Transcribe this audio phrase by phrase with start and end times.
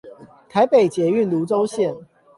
[0.49, 2.05] 臺北捷運蘆洲線